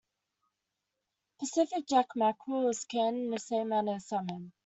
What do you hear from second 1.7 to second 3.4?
jack mackerel is canned in the